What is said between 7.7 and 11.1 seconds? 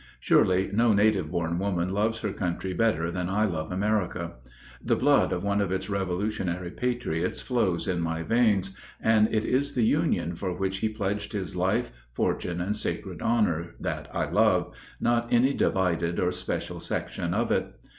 in my veins, and it is the Union for which he